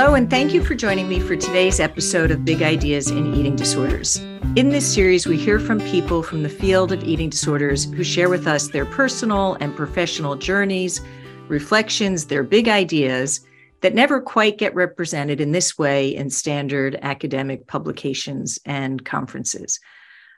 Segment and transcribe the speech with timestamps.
[0.00, 3.54] Hello, and thank you for joining me for today's episode of Big Ideas in Eating
[3.54, 4.16] Disorders.
[4.56, 8.30] In this series, we hear from people from the field of eating disorders who share
[8.30, 11.02] with us their personal and professional journeys,
[11.48, 13.46] reflections, their big ideas
[13.82, 19.78] that never quite get represented in this way in standard academic publications and conferences.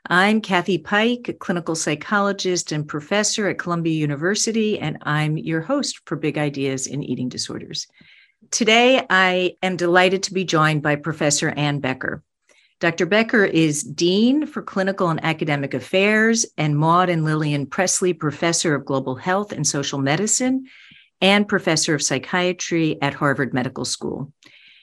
[0.09, 6.01] I'm Kathy Pike, a clinical psychologist and professor at Columbia University, and I'm your host
[6.03, 7.87] for Big Ideas in Eating Disorders.
[8.53, 12.21] Today, I am delighted to be joined by Professor Anne Becker.
[12.79, 13.07] Dr.
[13.07, 18.85] Becker is Dean for Clinical and Academic Affairs and Maude and Lillian Presley Professor of
[18.85, 20.67] Global Health and Social Medicine
[21.19, 24.31] and Professor of Psychiatry at Harvard Medical School.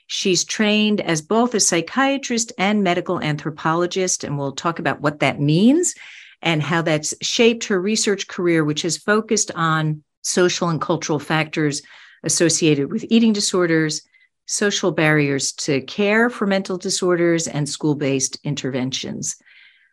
[0.09, 5.41] She's trained as both a psychiatrist and medical anthropologist, and we'll talk about what that
[5.41, 5.95] means
[6.42, 11.83] and how that's shaped her research career, which has focused on social and cultural factors
[12.23, 14.03] associated with eating disorders,
[14.47, 19.37] social barriers to care for mental disorders, and school based interventions.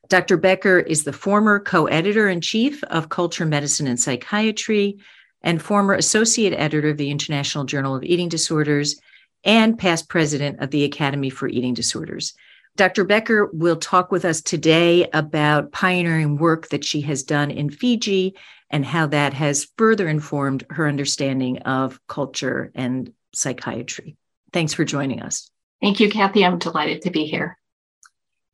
[0.09, 0.37] Dr.
[0.37, 4.97] Becker is the former co editor in chief of Culture, Medicine, and Psychiatry
[5.41, 8.99] and former associate editor of the International Journal of Eating Disorders
[9.43, 12.33] and past president of the Academy for Eating Disorders.
[12.75, 13.03] Dr.
[13.03, 18.35] Becker will talk with us today about pioneering work that she has done in Fiji
[18.69, 24.17] and how that has further informed her understanding of culture and psychiatry.
[24.51, 25.49] Thanks for joining us.
[25.81, 26.43] Thank you, Kathy.
[26.43, 27.57] I'm delighted to be here.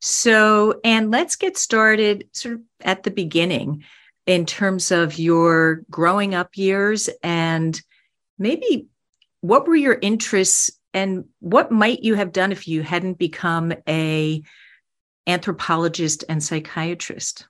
[0.00, 3.84] So, and let's get started sort of at the beginning
[4.26, 7.80] in terms of your growing up years and
[8.38, 8.88] maybe
[9.40, 14.42] what were your interests and what might you have done if you hadn't become a
[15.26, 17.46] anthropologist and psychiatrist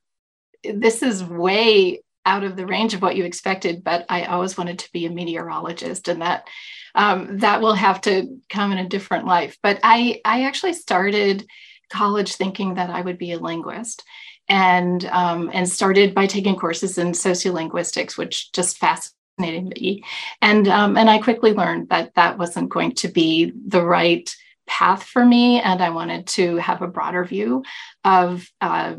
[0.62, 4.78] this is way out of the range of what you expected, but I always wanted
[4.80, 6.48] to be a meteorologist, and that
[6.94, 9.58] um, that will have to come in a different life.
[9.62, 11.46] But I I actually started
[11.90, 14.02] college thinking that I would be a linguist,
[14.48, 20.02] and um, and started by taking courses in sociolinguistics, which just fascinated me,
[20.40, 24.34] and um, and I quickly learned that that wasn't going to be the right
[24.66, 27.64] path for me, and I wanted to have a broader view
[28.04, 28.94] of uh,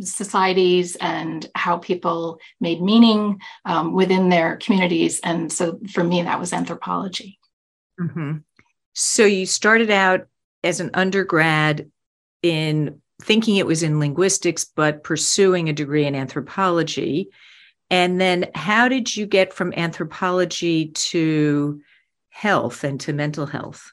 [0.00, 5.20] societies and how people made meaning um, within their communities.
[5.22, 7.38] And so for me, that was anthropology.
[8.00, 8.38] Mm-hmm.
[8.94, 10.26] So you started out
[10.62, 11.90] as an undergrad
[12.42, 17.28] in thinking it was in linguistics, but pursuing a degree in anthropology.
[17.90, 21.80] And then how did you get from anthropology to
[22.30, 23.92] health and to mental health?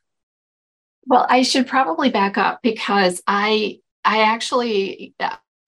[1.06, 5.14] Well, I should probably back up because I I actually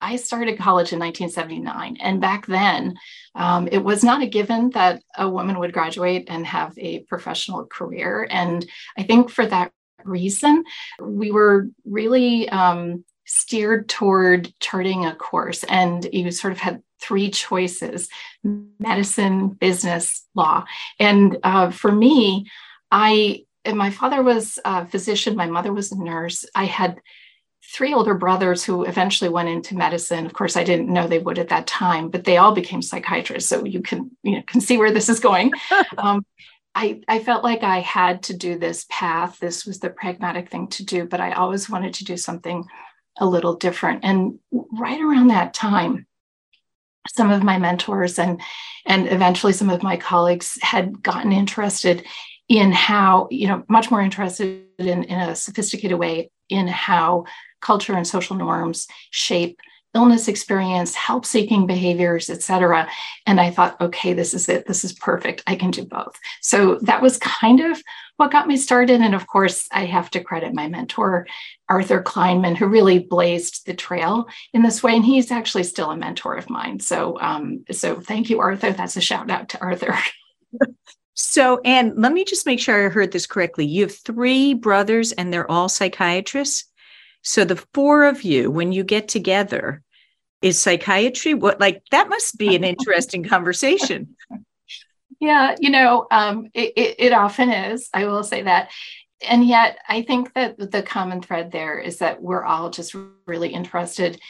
[0.04, 1.96] I started college in 1979.
[1.98, 2.94] And back then,
[3.34, 7.64] um, it was not a given that a woman would graduate and have a professional
[7.64, 8.28] career.
[8.30, 8.66] And
[8.98, 9.72] I think for that
[10.04, 10.64] reason,
[11.00, 15.64] we were really um, steered toward charting a course.
[15.64, 18.10] And you sort of had three choices
[18.78, 20.64] medicine, business, law.
[21.00, 22.50] And uh, for me,
[22.90, 26.44] I, my father was a physician, my mother was a nurse.
[26.54, 27.00] I had
[27.72, 30.26] three older brothers who eventually went into medicine.
[30.26, 33.48] Of course, I didn't know they would at that time, but they all became psychiatrists.
[33.48, 35.52] So you can you know can see where this is going.
[35.98, 36.24] um,
[36.74, 39.38] I, I felt like I had to do this path.
[39.38, 42.64] This was the pragmatic thing to do, but I always wanted to do something
[43.18, 44.00] a little different.
[44.04, 46.06] And right around that time,
[47.08, 48.40] some of my mentors and
[48.86, 52.04] and eventually some of my colleagues had gotten interested
[52.48, 57.24] in how you know much more interested in, in a sophisticated way in how
[57.64, 59.58] culture and social norms shape
[59.94, 62.88] illness experience, help seeking behaviors, et cetera.
[63.26, 64.66] And I thought, okay, this is it.
[64.66, 65.42] This is perfect.
[65.46, 66.18] I can do both.
[66.40, 67.80] So that was kind of
[68.16, 69.00] what got me started.
[69.00, 71.26] And of course, I have to credit my mentor,
[71.68, 74.96] Arthur Kleinman, who really blazed the trail in this way.
[74.96, 76.80] And he's actually still a mentor of mine.
[76.80, 78.72] So, um, so thank you, Arthur.
[78.72, 79.96] That's a shout out to Arthur.
[81.16, 83.66] So, and let me just make sure I heard this correctly.
[83.66, 86.64] You have three brothers and they're all psychiatrists.
[87.24, 89.82] So the four of you, when you get together,
[90.42, 94.14] is psychiatry what like that must be an interesting conversation.
[95.18, 97.88] Yeah, you know, um, it, it, it often is.
[97.94, 98.70] I will say that.
[99.26, 102.94] And yet, I think that the common thread there is that we're all just
[103.26, 104.20] really interested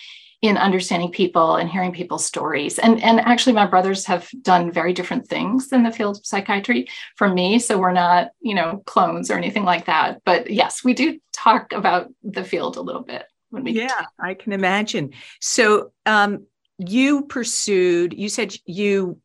[0.44, 2.78] in understanding people and hearing people's stories.
[2.78, 6.86] And, and actually, my brothers have done very different things in the field of psychiatry
[7.16, 7.58] from me.
[7.58, 10.20] So we're not, you know, clones or anything like that.
[10.26, 13.72] But yes, we do talk about the field a little bit when we.
[13.72, 15.14] Yeah, I can imagine.
[15.40, 19.18] So um, you pursued, you said you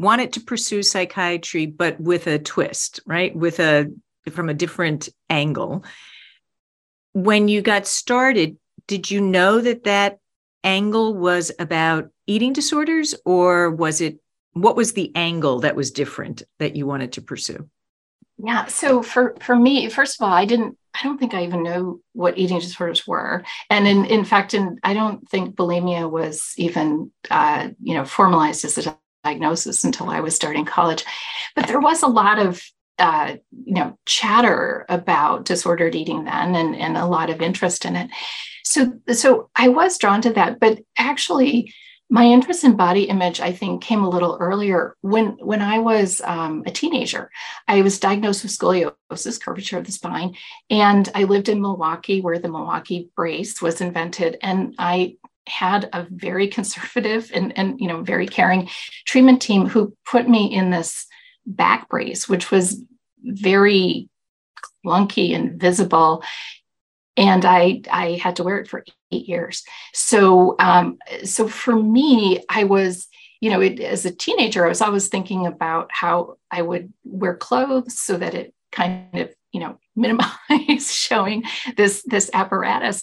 [0.00, 3.34] wanted to pursue psychiatry, but with a twist, right?
[3.36, 3.86] With a
[4.32, 5.84] from a different angle.
[7.12, 8.56] When you got started,
[8.88, 10.18] did you know that that
[10.66, 14.18] angle was about eating disorders or was it
[14.52, 17.68] what was the angle that was different that you wanted to pursue?
[18.38, 21.62] Yeah, so for for me, first of all, I didn't I don't think I even
[21.62, 26.52] know what eating disorders were, and in in fact, in I don't think bulimia was
[26.56, 31.04] even uh, you know formalized as a diagnosis until I was starting college.
[31.54, 32.62] But there was a lot of
[32.98, 37.96] uh, you know chatter about disordered eating then, and and a lot of interest in
[37.96, 38.10] it.
[38.66, 41.72] So so I was drawn to that, but actually
[42.08, 46.20] my interest in body image i think came a little earlier when when i was
[46.24, 47.30] um, a teenager.
[47.66, 50.36] I was diagnosed with scoliosis curvature of the spine
[50.70, 55.16] and i lived in milwaukee where the milwaukee brace was invented and i
[55.48, 58.68] had a very conservative and, and you know very caring
[59.04, 61.06] treatment team who put me in this
[61.44, 62.82] back brace which was
[63.24, 64.08] very
[64.84, 66.22] clunky and visible
[67.16, 69.64] and I I had to wear it for eight years.
[69.94, 73.08] So um, so for me, I was
[73.40, 77.36] you know it, as a teenager, I was always thinking about how I would wear
[77.36, 81.44] clothes so that it kind of you know minimize showing
[81.76, 83.02] this this apparatus.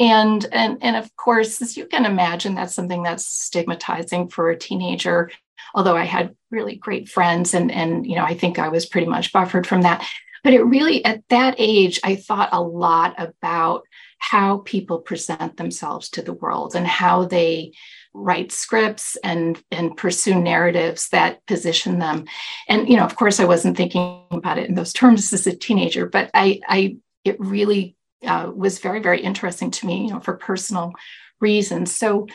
[0.00, 4.58] And and and of course as you can imagine that's something that's stigmatizing for a
[4.58, 5.30] teenager.
[5.74, 9.06] Although i had really great friends and and you know i think i was pretty
[9.06, 10.06] much buffered from that
[10.42, 13.84] but it really, at that age, I thought a lot about
[14.18, 17.72] how people present themselves to the world and how they
[18.14, 22.26] write scripts and and pursue narratives that position them.
[22.68, 25.56] And you know of course i wasn't thinking about it in those terms as a
[25.56, 27.96] teenager but i i it really
[28.26, 30.92] uh, was very very interesting to me you know for personal
[31.40, 31.96] reasons.
[31.96, 32.28] So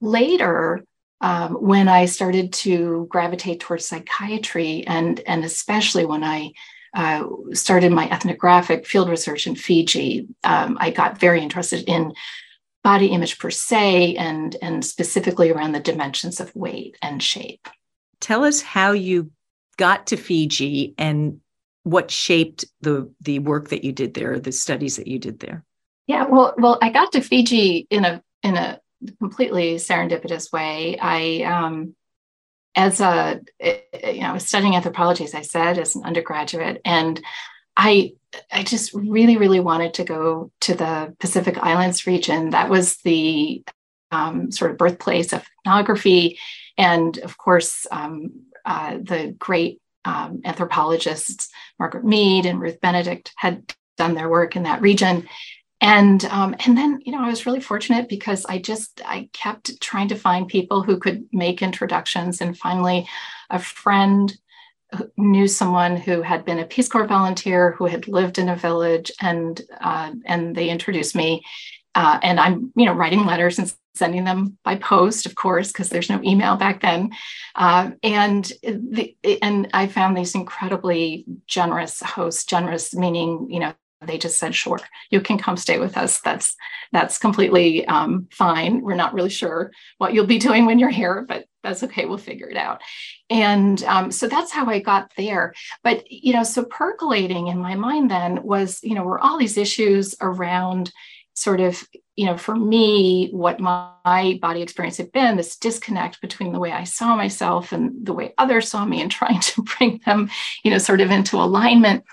[0.00, 0.84] later
[1.20, 6.50] um, when i started to gravitate towards psychiatry and and especially when i
[6.94, 12.12] uh, started my ethnographic field research in Fiji, um, I got very interested in
[12.82, 17.68] body image per se and, and specifically around the dimensions of weight and shape.
[18.20, 19.30] Tell us how you
[19.76, 21.40] got to Fiji and
[21.82, 25.64] what shaped the the work that you did there, the studies that you did there.
[26.06, 28.80] Yeah, well, well, I got to Fiji in a in a
[29.18, 30.98] completely serendipitous way.
[31.00, 31.94] I um,
[32.74, 37.20] as a you know I was studying anthropology as i said as an undergraduate and
[37.76, 38.12] i
[38.52, 42.50] i just really really wanted to go to the pacific islands region.
[42.50, 43.64] That was the
[44.12, 46.38] um, sort of birthplace of ethnography
[46.76, 53.72] and of course um, uh, the great um, anthropologists margaret mead and ruth benedict had
[53.96, 55.28] done their work in that region
[55.80, 59.80] and um, and then you know i was really fortunate because i just i kept
[59.80, 62.40] trying to find people who could make introductions.
[62.40, 63.08] And finally
[63.50, 64.36] a friend
[65.16, 69.10] knew someone who had been a peace corps volunteer who had lived in a village
[69.20, 71.42] and uh, and they introduced me
[71.94, 75.88] uh, and i'm you know writing letters and sending them by post of course because
[75.88, 77.10] there's no email back then.
[77.54, 83.72] Uh, and the, and i found these incredibly generous hosts generous meaning you know
[84.06, 84.80] they just said sure
[85.10, 86.20] you can come stay with us.
[86.20, 86.56] That's
[86.92, 88.80] that's completely um, fine.
[88.80, 92.06] We're not really sure what you'll be doing when you're here but that's okay.
[92.06, 92.80] We'll figure it out.
[93.28, 95.52] And um, so that's how i got there.
[95.82, 99.56] But you know so percolating in my mind then was you know were all these
[99.56, 100.92] issues around
[101.34, 106.52] sort of you know for me what my body experience had been this disconnect between
[106.52, 110.00] the way i saw myself and the way others saw me and trying to bring
[110.04, 110.28] them
[110.64, 112.04] you know sort of into alignment.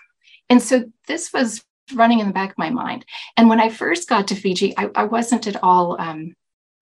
[0.50, 1.64] And so this was
[1.94, 3.06] running in the back of my mind.
[3.36, 6.34] And when I first got to Fiji, I, I wasn't at all, um,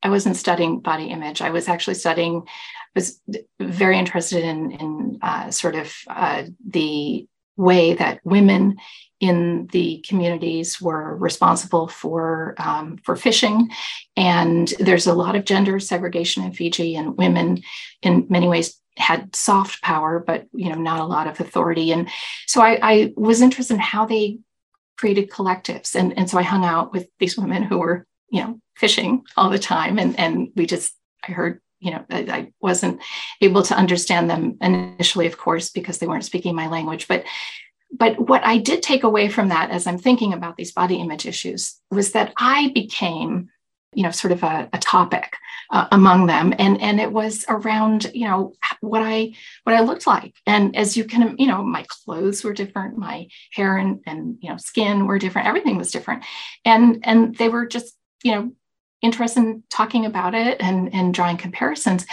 [0.04, 1.42] I wasn't studying body image.
[1.42, 2.44] I was actually studying,
[2.96, 3.20] was
[3.60, 8.78] very interested in, in uh, sort of uh, the way that women
[9.20, 13.70] in the communities were responsible for um, for fishing,
[14.18, 17.62] and there's a lot of gender segregation in Fiji, and women,
[18.02, 21.92] in many ways, had soft power, but you know not a lot of authority.
[21.92, 22.10] And
[22.46, 24.40] so I, I was interested in how they
[24.98, 25.96] created collectives.
[25.96, 29.50] And, and so I hung out with these women who were, you know, fishing all
[29.50, 30.00] the time.
[30.00, 30.94] And, and we just,
[31.28, 33.02] I heard, you know, I, I wasn't
[33.42, 37.08] able to understand them initially, of course, because they weren't speaking my language.
[37.08, 37.26] But
[37.98, 41.26] but what I did take away from that as I'm thinking about these body image
[41.26, 43.50] issues was that I became
[43.94, 45.38] you know sort of a, a topic
[45.72, 49.32] uh, among them and and it was around you know what i
[49.64, 53.28] what i looked like and as you can you know my clothes were different my
[53.54, 56.24] hair and and you know skin were different everything was different
[56.64, 58.52] and and they were just you know
[59.02, 62.06] interested in talking about it and and drawing comparisons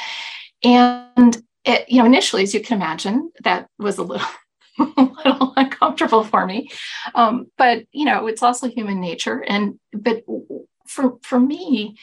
[0.63, 4.27] and it, you know initially as you can imagine that was a little
[4.79, 6.71] a little uncomfortable for me.
[7.15, 9.45] Um, but you know, it's also human nature.
[9.47, 10.25] And but
[10.87, 11.97] for for me,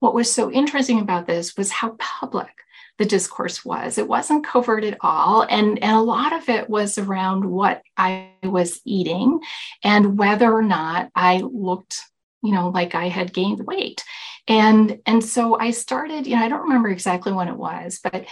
[0.00, 2.50] what was so interesting about this was how public
[3.00, 3.96] the discourse was.
[3.96, 5.46] It wasn't covert at all.
[5.48, 9.40] And, and a lot of it was around what I was eating
[9.82, 12.02] and whether or not I looked,
[12.42, 14.04] you know, like I had gained weight.
[14.46, 18.26] And, and so I started, you know, I don't remember exactly when it was, but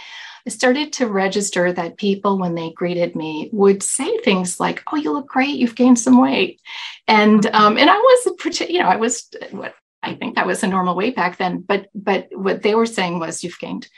[0.45, 4.95] I started to register that people, when they greeted me, would say things like, "Oh,
[4.95, 5.57] you look great.
[5.57, 6.61] You've gained some weight,"
[7.09, 10.67] and um, and I wasn't, you know, I was what I think that was a
[10.67, 11.59] normal weight back then.
[11.59, 13.89] But but what they were saying was, "You've gained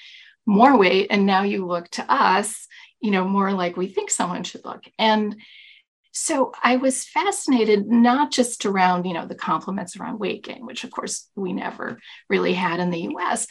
[0.46, 2.68] more weight, and now you look to us,
[3.00, 5.36] you know, more like we think someone should look." And
[6.14, 10.84] so I was fascinated not just around, you know, the compliments around weight gain, which
[10.84, 13.48] of course we never really had in the US,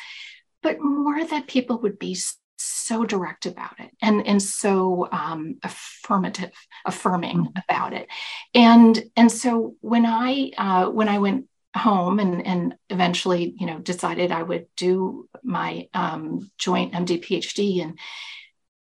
[0.62, 2.16] but more that people would be
[2.62, 6.50] so direct about it and and so um, affirmative
[6.84, 7.58] affirming mm-hmm.
[7.68, 8.06] about it
[8.54, 13.78] and and so when i uh, when i went home and and eventually you know
[13.78, 17.96] decided i would do my um, joint md phd in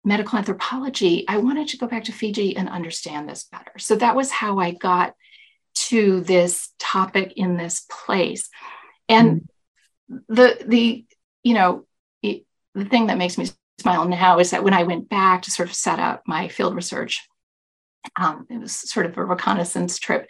[0.04, 4.16] medical anthropology i wanted to go back to fiji and understand this better so that
[4.16, 5.14] was how i got
[5.74, 8.48] to this topic in this place
[9.08, 9.42] and
[10.10, 10.20] mm.
[10.28, 11.04] the the
[11.42, 11.84] you know
[12.22, 13.46] it, the thing that makes me
[13.78, 16.74] smile now is that when I went back to sort of set up my field
[16.74, 17.26] research,
[18.16, 20.28] um, it was sort of a reconnaissance trip.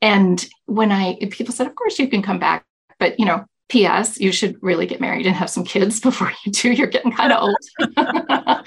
[0.00, 2.64] And when I, people said, of course you can come back,
[2.98, 4.18] but you know, P.S.
[4.18, 6.72] You should really get married and have some kids before you do.
[6.72, 8.66] You're getting kind of old.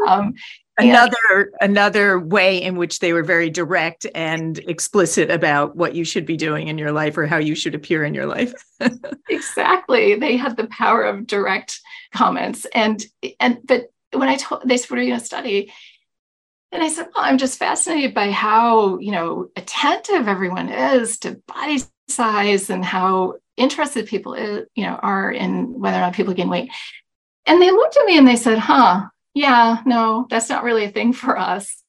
[0.08, 0.34] um,
[0.78, 6.24] another another way in which they were very direct and explicit about what you should
[6.24, 8.54] be doing in your life or how you should appear in your life
[9.28, 11.78] exactly they had the power of direct
[12.14, 13.04] comments and
[13.38, 15.70] and but when i told they said what are you to study
[16.72, 21.40] and i said well i'm just fascinated by how you know attentive everyone is to
[21.46, 26.34] body size and how interested people is, you know are in whether or not people
[26.34, 26.70] gain weight
[27.46, 29.02] and they looked at me and they said huh
[29.34, 31.82] yeah, no, that's not really a thing for us.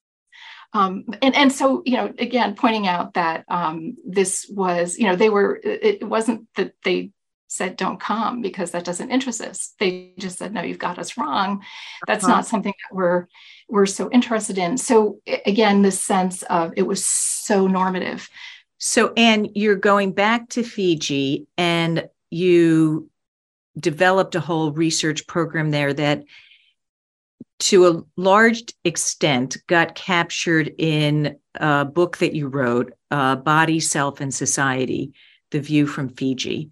[0.75, 5.15] Um, and and so you know again pointing out that um, this was you know
[5.15, 7.11] they were it wasn't that they
[7.47, 11.15] said don't come because that doesn't interest us they just said no you've got us
[11.15, 11.63] wrong
[12.07, 12.37] that's uh-huh.
[12.37, 13.27] not something that we're
[13.69, 14.77] we're so interested in.
[14.77, 18.29] So again this sense of it was so normative.
[18.77, 23.09] So Anne, you're going back to fiji and you
[23.79, 26.23] developed a whole research program there that
[27.59, 34.19] to a large extent got captured in a book that you wrote, uh, Body, Self,
[34.19, 35.13] and Society
[35.51, 36.71] The View from Fiji.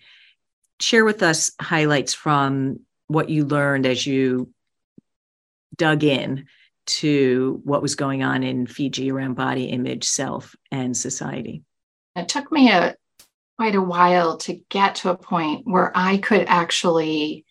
[0.79, 4.51] Share with us highlights from what you learned as you
[5.77, 6.45] dug in
[6.85, 11.63] to what was going on in Fiji around body image, self, and society.
[12.15, 12.95] It took me a
[13.57, 17.45] quite a while to get to a point where I could actually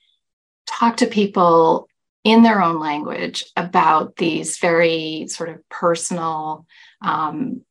[0.66, 1.88] talk to people
[2.24, 6.66] in their own language about these very sort of personal
[7.00, 7.62] um,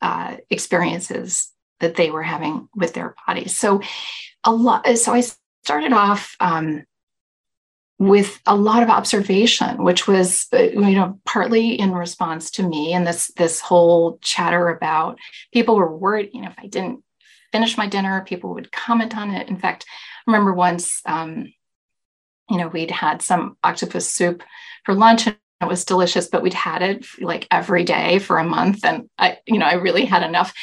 [0.00, 3.56] uh, experiences that they were having with their bodies.
[3.56, 3.80] So
[4.44, 4.86] a lot.
[4.98, 5.22] So I
[5.64, 6.84] started off um,
[7.98, 12.92] with a lot of observation, which was uh, you know partly in response to me
[12.92, 15.18] and this this whole chatter about
[15.52, 16.30] people were worried.
[16.32, 17.02] You know, if I didn't
[17.52, 19.48] finish my dinner, people would comment on it.
[19.48, 21.00] In fact, I remember once.
[21.06, 21.52] Um,
[22.48, 24.44] you know, we'd had some octopus soup
[24.84, 28.44] for lunch and it was delicious, but we'd had it like every day for a
[28.44, 28.84] month.
[28.84, 30.54] And I, you know, I really had enough.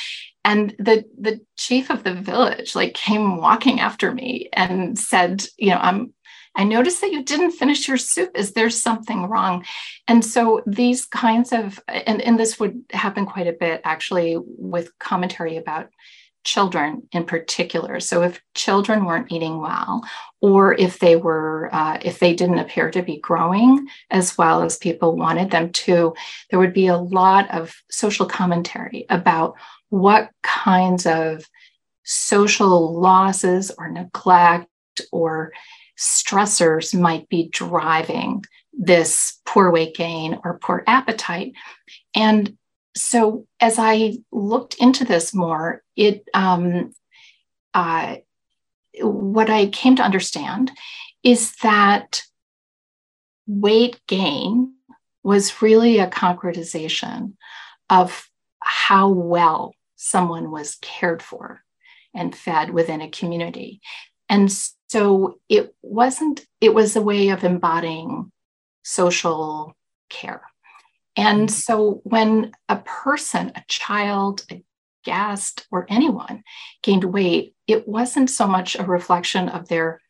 [0.46, 5.70] And the the chief of the village like came walking after me and said, you
[5.70, 6.14] know, I'm
[6.56, 8.32] I noticed that you didn't finish your soup.
[8.36, 9.66] Is there something wrong?
[10.08, 14.98] And so these kinds of, and, and this would happen quite a bit actually with
[15.00, 15.90] commentary about
[16.44, 18.00] children in particular.
[18.00, 20.04] So if children weren't eating well,
[20.42, 24.78] or if they were, uh, if they didn't appear to be growing as well as
[24.78, 26.14] people wanted them to,
[26.50, 29.56] there would be a lot of social commentary about
[29.90, 31.48] what kinds of
[32.04, 34.68] social losses or neglect
[35.12, 35.54] or
[35.98, 41.54] stressors might be driving this poor weight gain or poor appetite.
[42.16, 42.58] And
[42.96, 46.94] so as I looked into this more, it um,
[47.74, 48.18] uh,
[49.02, 50.72] what I came to understand
[51.24, 52.24] is that
[53.48, 54.74] weight gain
[55.24, 57.34] was really a concretization
[57.90, 61.64] of how well someone was cared for
[62.14, 63.82] and fed within a community.
[64.34, 64.52] And
[64.90, 68.32] so it wasn't, it was a way of embodying
[68.84, 69.78] social
[70.10, 70.42] care.
[71.16, 74.64] And so when a person, a child, a
[75.06, 76.44] guest, or anyone
[76.82, 80.02] gained weight, it wasn't so much a reflection of their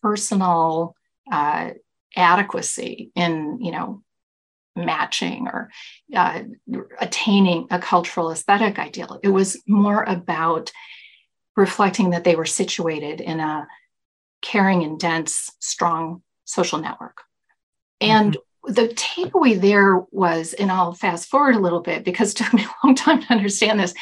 [0.00, 0.94] personal
[1.32, 1.70] uh,
[2.14, 4.04] adequacy in, you know,
[4.76, 5.72] matching or
[6.14, 6.42] uh,
[7.00, 9.18] attaining a cultural aesthetic ideal.
[9.24, 10.70] It was more about
[11.56, 13.66] reflecting that they were situated in a
[14.42, 17.18] caring and dense, strong social network.
[18.00, 18.72] And mm-hmm.
[18.72, 22.64] the takeaway there was, and I'll fast forward a little bit because it took me
[22.64, 23.94] a long time to understand this.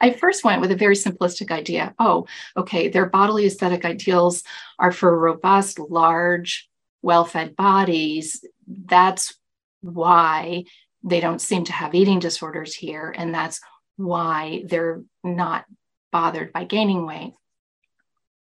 [0.00, 1.94] I first went with a very simplistic idea.
[1.98, 4.44] Oh, okay, their bodily aesthetic ideals
[4.78, 6.68] are for robust, large,
[7.02, 8.44] well fed bodies.
[8.66, 9.34] That's
[9.80, 10.64] why
[11.02, 13.12] they don't seem to have eating disorders here.
[13.16, 13.60] And that's
[13.96, 15.64] why they're not
[16.12, 17.34] bothered by gaining weight.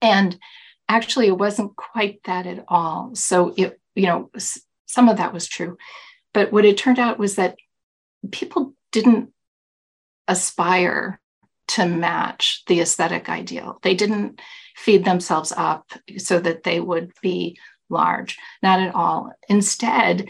[0.01, 0.37] And
[0.87, 3.11] actually, it wasn't quite that at all.
[3.15, 4.29] So, it, you know,
[4.85, 5.77] some of that was true.
[6.33, 7.55] But what it turned out was that
[8.31, 9.31] people didn't
[10.27, 11.19] aspire
[11.69, 13.79] to match the aesthetic ideal.
[13.81, 14.41] They didn't
[14.75, 17.57] feed themselves up so that they would be
[17.89, 19.31] large, not at all.
[19.47, 20.27] Instead,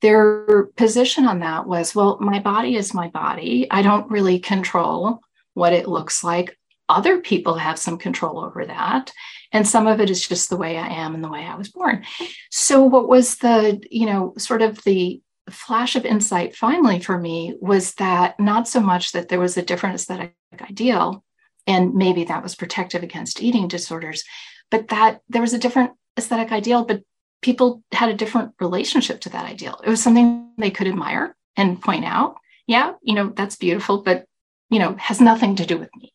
[0.00, 3.68] their position on that was well, my body is my body.
[3.70, 5.20] I don't really control
[5.54, 6.58] what it looks like.
[6.88, 9.12] Other people have some control over that.
[9.52, 11.68] And some of it is just the way I am and the way I was
[11.68, 12.04] born.
[12.50, 15.20] So, what was the, you know, sort of the
[15.50, 19.62] flash of insight finally for me was that not so much that there was a
[19.62, 21.24] different aesthetic ideal,
[21.66, 24.24] and maybe that was protective against eating disorders,
[24.70, 27.02] but that there was a different aesthetic ideal, but
[27.42, 29.80] people had a different relationship to that ideal.
[29.84, 32.36] It was something they could admire and point out.
[32.66, 34.24] Yeah, you know, that's beautiful, but,
[34.70, 36.12] you know, has nothing to do with me,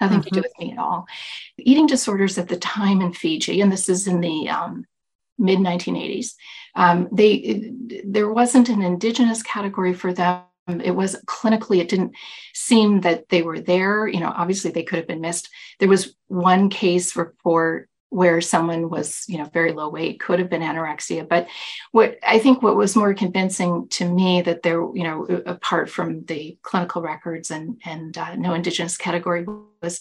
[0.00, 0.28] nothing mm-hmm.
[0.28, 0.60] to do mm-hmm.
[0.60, 1.06] with me at all.
[1.58, 4.84] Eating disorders at the time in Fiji, and this is in the um,
[5.38, 6.34] mid 1980s,
[6.74, 7.72] um, they
[8.04, 10.42] there wasn't an indigenous category for them.
[10.68, 12.14] It was clinically, it didn't
[12.54, 14.06] seem that they were there.
[14.06, 15.48] You know, obviously they could have been missed.
[15.80, 20.50] There was one case report where someone was you know very low weight could have
[20.50, 21.28] been anorexia.
[21.28, 21.48] But
[21.92, 26.24] what i think what was more convincing to me that there you know apart from
[26.26, 29.46] the clinical records and and uh, no indigenous category
[29.82, 30.00] was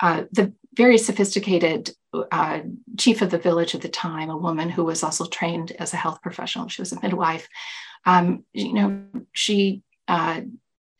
[0.00, 1.90] uh, the very sophisticated
[2.32, 2.60] uh,
[2.98, 5.96] chief of the village at the time a woman who was also trained as a
[5.96, 7.48] health professional she was a midwife
[8.06, 10.40] um, you know she uh,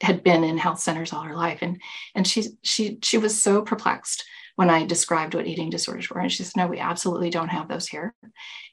[0.03, 1.61] had been in health centers all her life.
[1.63, 1.81] And
[2.15, 4.25] and she she she was so perplexed
[4.57, 6.21] when I described what eating disorders were.
[6.21, 8.15] And she said, no, we absolutely don't have those here.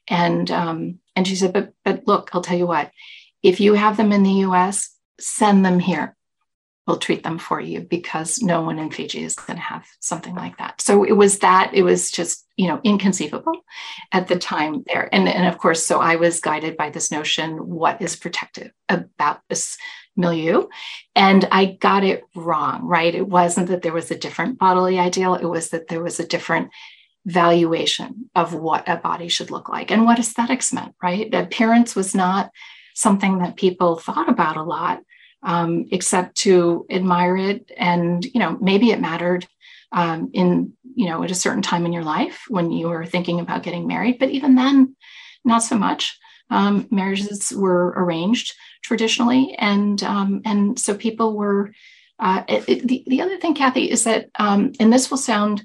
[0.08, 2.90] And um, and she said, but but look, I'll tell you what,
[3.42, 6.16] if you have them in the US, send them here.
[6.90, 10.34] We'll treat them for you because no one in Fiji is going to have something
[10.34, 10.80] like that.
[10.80, 13.64] So it was that, it was just, you know, inconceivable
[14.10, 15.08] at the time there.
[15.12, 19.38] And, and of course, so I was guided by this notion what is protective about
[19.48, 19.78] this
[20.16, 20.66] milieu.
[21.14, 23.14] And I got it wrong, right?
[23.14, 26.26] It wasn't that there was a different bodily ideal, it was that there was a
[26.26, 26.70] different
[27.24, 31.32] valuation of what a body should look like and what aesthetics meant, right?
[31.32, 32.50] Appearance was not
[32.96, 35.02] something that people thought about a lot,
[35.42, 37.70] um, except to admire it.
[37.76, 39.46] And, you know, maybe it mattered
[39.92, 43.40] um, in, you know, at a certain time in your life when you were thinking
[43.40, 44.18] about getting married.
[44.18, 44.96] But even then,
[45.44, 46.18] not so much.
[46.50, 51.72] Um, marriages were arranged traditionally, and um, and so people were.
[52.18, 55.64] Uh, it, it, the, the other thing, Kathy, is that, um, and this will sound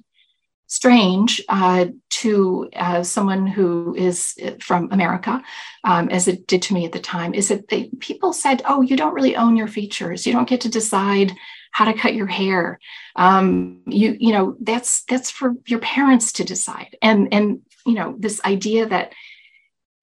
[0.68, 5.42] strange uh, to uh, someone who is uh, from America,
[5.84, 8.82] um, as it did to me at the time, is that they, people said, "Oh,
[8.82, 10.26] you don't really own your features.
[10.26, 11.34] You don't get to decide
[11.72, 12.80] how to cut your hair.
[13.16, 18.16] Um, you, you know, that's that's for your parents to decide." And and you know,
[18.18, 19.14] this idea that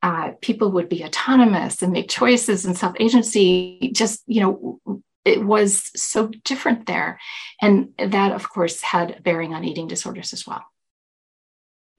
[0.02, 5.44] uh, people would be autonomous and make choices and self agency just you know it
[5.44, 7.18] was so different there.
[7.60, 10.64] And that of course had a bearing on eating disorders as well.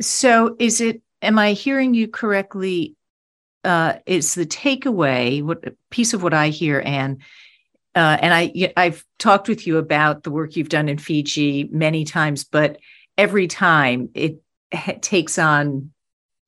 [0.01, 2.95] So is it am i hearing you correctly?
[3.63, 7.19] Uh, is the takeaway what piece of what i hear anne
[7.95, 12.05] uh, and I, I've talked with you about the work you've done in Fiji many
[12.05, 12.79] times, but
[13.19, 14.41] every time it
[15.01, 15.91] takes on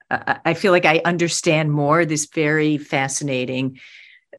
[0.10, 3.80] I feel like I understand more this very fascinating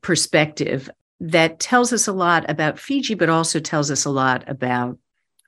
[0.01, 0.88] perspective
[1.21, 4.99] that tells us a lot about Fiji, but also tells us a lot about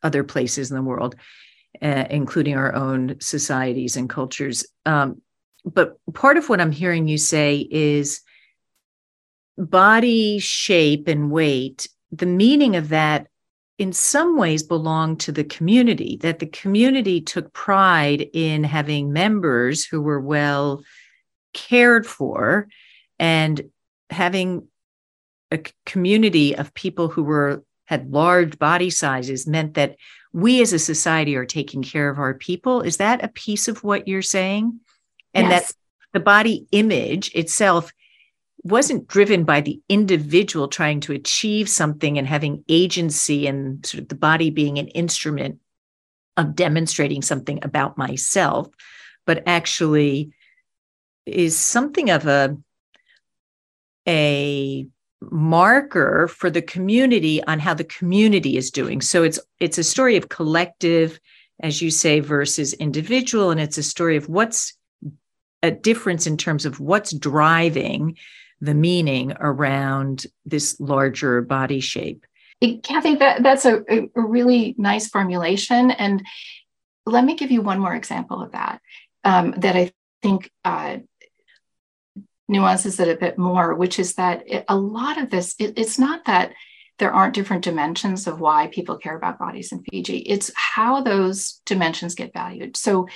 [0.02, 1.14] other places in the world,
[1.82, 4.66] uh, including our own societies and cultures.
[4.86, 5.20] Um,
[5.64, 8.20] but part of what I'm hearing you say is
[9.56, 13.26] body shape and weight, the meaning of that
[13.76, 19.84] in some ways belonged to the community, that the community took pride in having members
[19.84, 20.82] who were well
[21.54, 22.68] cared for
[23.18, 23.70] and
[24.10, 24.66] having
[25.50, 29.96] a community of people who were had large body sizes meant that
[30.32, 32.82] we as a society are taking care of our people.
[32.82, 34.80] Is that a piece of what you're saying?
[35.32, 35.68] And yes.
[35.68, 35.76] that
[36.12, 37.90] the body image itself
[38.62, 44.08] wasn't driven by the individual trying to achieve something and having agency and sort of
[44.08, 45.60] the body being an instrument
[46.36, 48.68] of demonstrating something about myself,
[49.26, 50.32] but actually
[51.24, 52.56] is something of a
[54.06, 54.86] a
[55.20, 59.00] marker for the community on how the community is doing.
[59.00, 61.18] So it's it's a story of collective,
[61.60, 64.74] as you say, versus individual, and it's a story of what's
[65.62, 68.16] a difference in terms of what's driving
[68.60, 72.24] the meaning around this larger body shape.
[72.82, 75.92] Kathy, that, that's a, a really nice formulation.
[75.92, 76.24] And
[77.06, 78.80] let me give you one more example of that
[79.24, 80.98] um, that I think uh,
[82.48, 85.98] nuances it a bit more, which is that it, a lot of this, it, it's
[85.98, 86.52] not that
[86.98, 90.18] there aren't different dimensions of why people care about bodies in Fiji.
[90.18, 92.76] It's how those dimensions get valued.
[92.76, 93.08] So,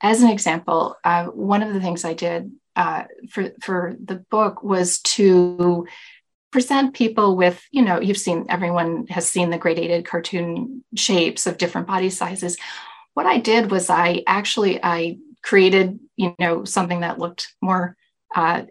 [0.00, 4.62] as an example, uh, one of the things I did uh, for for the book
[4.62, 5.86] was to
[6.50, 11.58] present people with, you know, you've seen everyone has seen the gradated cartoon shapes of
[11.58, 12.56] different body sizes.
[13.14, 17.96] What I did was I actually I created, you know, something that looked more
[18.36, 18.62] uh,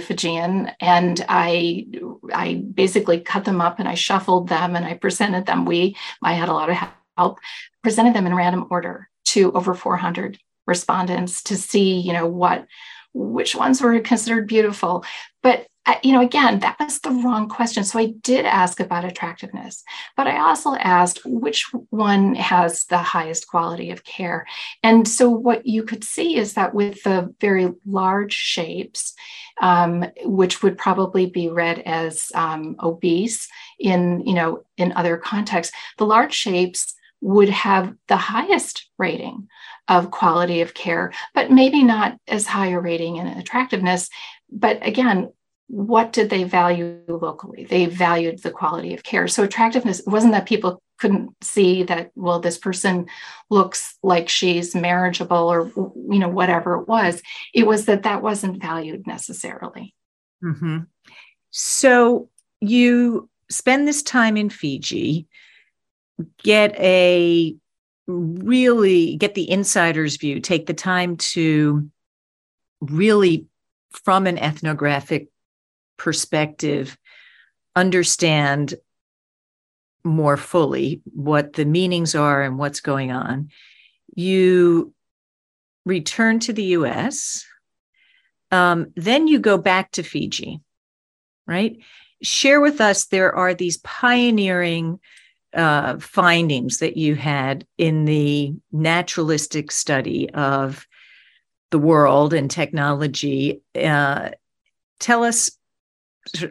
[0.00, 1.86] Fijian, and I
[2.32, 5.64] I basically cut them up and I shuffled them and I presented them.
[5.64, 6.76] We I had a lot of
[7.18, 7.40] help,
[7.82, 12.66] presented them in random order to over 400 respondents to see you know what
[13.12, 15.04] which ones were considered beautiful.
[15.42, 15.66] But
[16.02, 17.84] you know, again, that was the wrong question.
[17.84, 19.82] So I did ask about attractiveness,
[20.16, 24.46] but I also asked which one has the highest quality of care.
[24.82, 29.14] And so what you could see is that with the very large shapes,
[29.60, 33.48] um, which would probably be read as um, obese
[33.78, 39.48] in, you know, in other contexts, the large shapes would have the highest rating
[39.88, 44.08] of quality of care, but maybe not as high a rating in attractiveness.
[44.50, 45.30] But again,
[45.70, 47.64] what did they value locally?
[47.64, 49.28] They valued the quality of care.
[49.28, 53.06] So attractiveness wasn't that people couldn't see that, well, this person
[53.50, 57.22] looks like she's marriageable or, you know, whatever it was.
[57.54, 59.94] It was that that wasn't valued necessarily.
[60.42, 60.78] Mm-hmm.
[61.50, 62.28] So
[62.60, 65.28] you spend this time in Fiji,
[66.42, 67.54] get a
[68.08, 71.88] really get the insider's view, take the time to
[72.80, 73.46] really,
[73.92, 75.29] from an ethnographic
[76.00, 76.96] perspective,
[77.76, 78.74] understand
[80.02, 83.50] more fully what the meanings are and what's going on.
[84.14, 84.94] You
[85.84, 87.44] return to the US,
[88.50, 90.62] um, then you go back to Fiji,
[91.46, 91.76] right?
[92.22, 95.00] Share with us, there are these pioneering
[95.54, 100.86] uh, findings that you had in the naturalistic study of
[101.70, 103.60] the world and technology.
[103.74, 104.30] Uh,
[104.98, 105.50] tell us,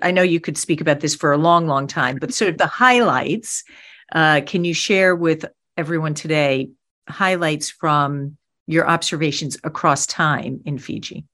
[0.01, 2.57] I know you could speak about this for a long, long time, but sort of
[2.57, 3.63] the highlights.
[4.13, 5.45] Uh, can you share with
[5.77, 6.69] everyone today
[7.07, 8.37] highlights from
[8.67, 11.25] your observations across time in Fiji?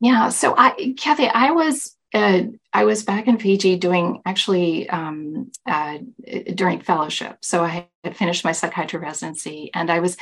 [0.00, 0.28] Yeah.
[0.28, 5.98] So I, Kathy, I was uh, I was back in Fiji doing actually um, uh,
[6.54, 7.38] during fellowship.
[7.42, 10.16] So I had finished my psychiatry residency, and I was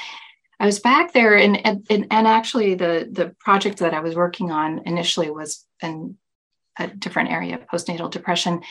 [0.58, 4.50] I was back there, and and, and actually the the project that I was working
[4.50, 6.16] on initially was in
[6.78, 8.62] a different area, of postnatal depression.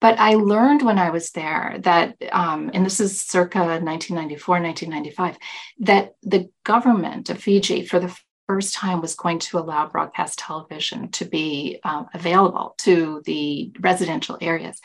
[0.00, 5.38] But I learned when I was there that, um, and this is circa 1994, 1995,
[5.80, 8.14] that the government of Fiji, for the
[8.46, 14.36] first time was going to allow broadcast television to be um, available to the residential
[14.40, 14.78] areas.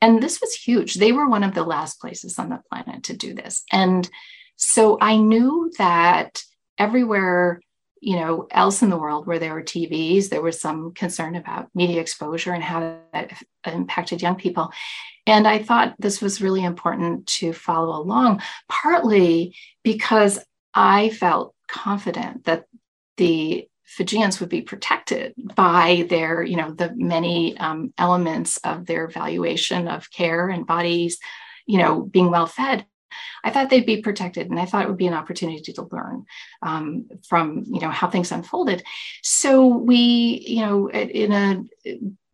[0.00, 0.94] And this was huge.
[0.94, 3.64] They were one of the last places on the planet to do this.
[3.72, 4.08] And
[4.56, 6.42] so I knew that
[6.78, 7.60] everywhere
[8.00, 11.68] you know else in the world where there were tvs there was some concern about
[11.74, 13.32] media exposure and how that
[13.66, 14.70] impacted young people
[15.26, 20.38] and i thought this was really important to follow along partly because
[20.74, 22.64] i felt confident that
[23.16, 29.08] the Fijians would be protected by their, you know, the many um, elements of their
[29.08, 31.18] valuation of care and bodies,
[31.66, 32.86] you know, being well fed.
[33.44, 36.26] I thought they'd be protected, and I thought it would be an opportunity to learn
[36.62, 38.82] um, from, you know, how things unfolded.
[39.22, 41.64] So we, you know, in a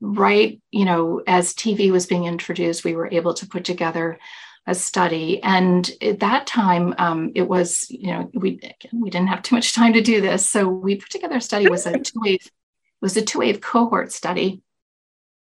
[0.01, 4.19] right, you know, as TV was being introduced, we were able to put together
[4.67, 5.41] a study.
[5.43, 8.61] And at that time, um, it was, you know, we
[8.93, 11.69] we didn't have too much time to do this, so we put together a study.
[11.69, 12.51] Was a two wave
[13.01, 14.63] was a two wave cohort study,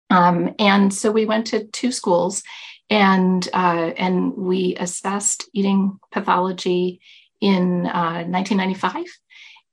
[0.09, 2.43] Um, and so we went to two schools
[2.89, 7.01] and uh, and we assessed eating pathology
[7.41, 9.05] in uh, 1995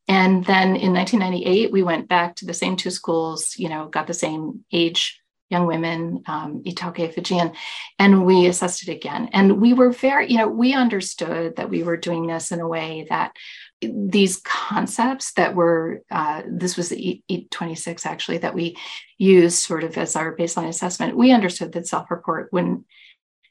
[0.07, 4.07] and then in 1998 we went back to the same two schools you know got
[4.07, 7.53] the same age young women um, iTaukei Fijian
[7.98, 9.29] and we assessed it again.
[9.33, 12.68] And we were very you know we understood that we were doing this in a
[12.68, 13.33] way that
[13.81, 18.77] these concepts that were uh, this was the EAT-26 actually that we
[19.18, 21.16] used sort of as our baseline assessment.
[21.16, 22.85] We understood that self-report wouldn't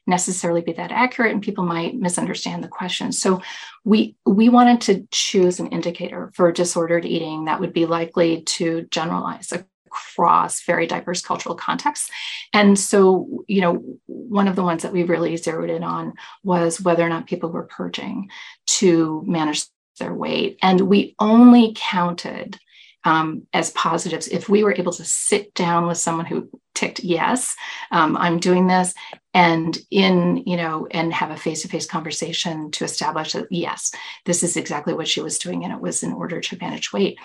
[0.06, 3.12] necessarily be that accurate and people might misunderstand the question.
[3.12, 3.42] So
[3.84, 8.86] we we wanted to choose an indicator for disordered eating that would be likely to
[8.90, 12.10] generalize across very diverse cultural contexts.
[12.52, 16.80] And so you know one of the ones that we really zeroed in on was
[16.80, 18.30] whether or not people were purging
[18.66, 19.66] to manage
[19.98, 20.58] their weight.
[20.60, 22.58] And we only counted
[23.04, 24.28] um, as positives.
[24.28, 27.54] If we were able to sit down with someone who ticked yes
[27.92, 28.94] um, i'm doing this
[29.32, 33.92] and in you know and have a face-to-face conversation to establish that yes
[34.24, 37.18] this is exactly what she was doing and it was in order to manage weight.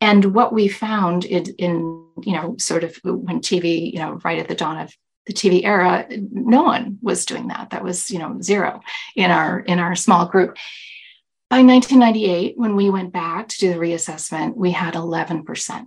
[0.00, 4.38] And what we found in, in you know sort of when tv you know right
[4.38, 4.92] at the dawn of
[5.26, 7.70] the tv era no one was doing that.
[7.70, 8.80] That was you know zero
[9.14, 10.56] in our in our small group
[11.50, 15.86] by 1998, when we went back to do the reassessment, we had 11%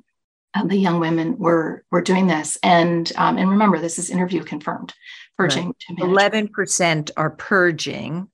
[0.56, 2.58] of the young women were were doing this.
[2.64, 4.94] And um, and remember, this is interview confirmed
[5.38, 5.74] purging.
[5.98, 8.28] Eleven percent are purging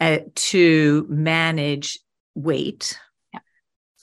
[0.00, 2.00] uh, to manage
[2.34, 2.98] weight.
[3.32, 3.40] Yeah.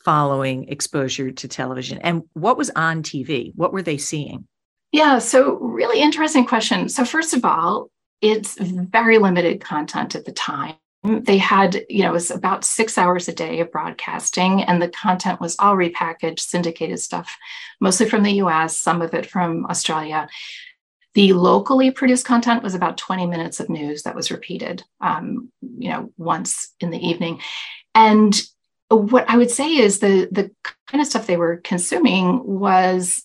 [0.06, 1.97] Following exposure to television.
[1.97, 3.52] And what was on TV?
[3.56, 4.47] What were they seeing?
[4.93, 6.88] Yeah, so really interesting question.
[6.88, 7.89] So, first of all,
[8.21, 10.76] it's very limited content at the time
[11.08, 14.89] they had, you know, it was about six hours a day of broadcasting, and the
[14.89, 17.38] content was all repackaged, syndicated stuff,
[17.80, 20.28] mostly from the US, some of it from Australia.
[21.13, 25.89] The locally produced content was about 20 minutes of news that was repeated, um, you
[25.89, 27.41] know, once in the evening.
[27.96, 28.39] And
[28.89, 30.52] what I would say is the the
[30.88, 33.24] kind of stuff they were consuming was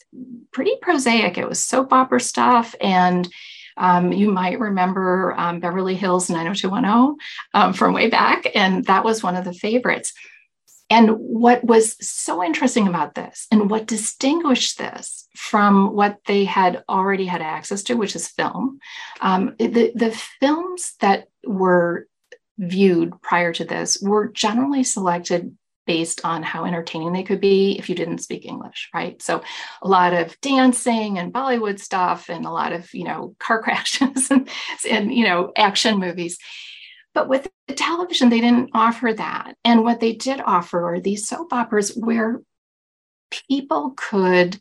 [0.53, 1.38] pretty prosaic.
[1.38, 3.29] It was soap opera stuff and
[3.76, 7.16] um, you might remember um, Beverly Hills 90210
[7.54, 10.12] um, from way back, and that was one of the favorites.
[10.90, 16.85] And what was so interesting about this and what distinguished this from what they had
[16.87, 18.78] already had access to, which is film,
[19.22, 22.08] um, the, the films that were
[22.58, 25.56] viewed prior to this were generally selected
[25.87, 29.21] based on how entertaining they could be if you didn't speak English, right?
[29.21, 29.42] So
[29.83, 34.31] a lot of dancing and Bollywood stuff and a lot of, you know, car crashes
[34.31, 34.49] and,
[34.88, 36.38] and you know, action movies.
[37.14, 39.55] But with the television, they didn't offer that.
[39.64, 42.40] And what they did offer are these soap operas where
[43.49, 44.61] people could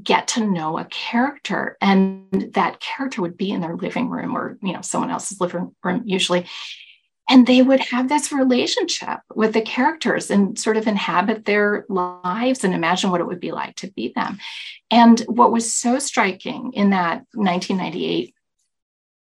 [0.00, 4.58] get to know a character and that character would be in their living room or
[4.62, 6.46] you know someone else's living room usually
[7.28, 12.62] and they would have this relationship with the characters and sort of inhabit their lives
[12.62, 14.38] and imagine what it would be like to be them.
[14.90, 18.34] And what was so striking in that 1998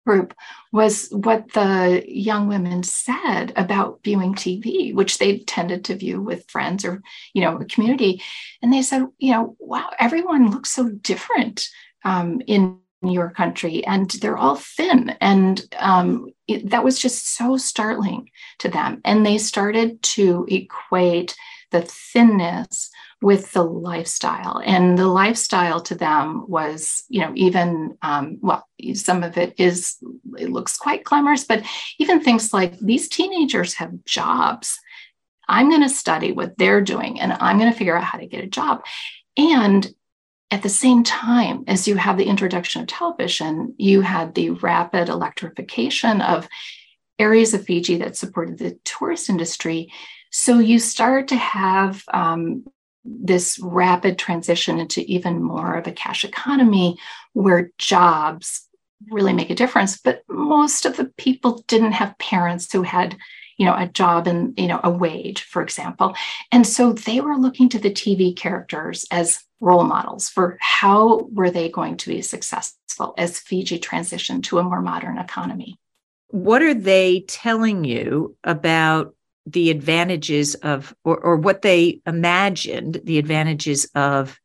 [0.06, 0.34] group
[0.72, 6.50] was what the young women said about viewing TV, which they tended to view with
[6.50, 7.02] friends or,
[7.34, 8.22] you know, a community.
[8.62, 11.68] And they said, you know, wow, everyone looks so different
[12.04, 12.78] um, in
[13.10, 15.16] your country and they're all thin.
[15.20, 19.00] And um, it, that was just so startling to them.
[19.04, 21.36] And they started to equate
[21.70, 22.90] the thinness
[23.22, 24.60] with the lifestyle.
[24.64, 29.96] And the lifestyle to them was you know even um, well some of it is
[30.38, 31.62] it looks quite glamorous but
[31.98, 34.78] even things like these teenagers have jobs.
[35.48, 38.26] I'm going to study what they're doing and i'm going to figure out how to
[38.26, 38.84] get a job.
[39.36, 39.92] And
[40.52, 45.08] at the same time as you have the introduction of television, you had the rapid
[45.08, 46.46] electrification of
[47.18, 49.90] areas of Fiji that supported the tourist industry.
[50.30, 52.66] So you start to have um,
[53.02, 56.98] this rapid transition into even more of a cash economy
[57.32, 58.68] where jobs
[59.10, 59.98] really make a difference.
[59.98, 63.16] But most of the people didn't have parents who had
[63.56, 66.16] you know a job and you know a wage for example
[66.50, 71.50] and so they were looking to the tv characters as role models for how were
[71.50, 75.78] they going to be successful as Fiji transitioned to a more modern economy.
[76.28, 79.14] What are they telling you about
[79.46, 84.38] the advantages of, or, or what they imagined the advantages of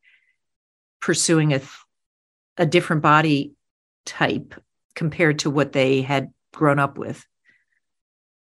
[1.01, 1.61] pursuing a,
[2.57, 3.53] a different body
[4.05, 4.53] type
[4.93, 7.25] compared to what they had grown up with?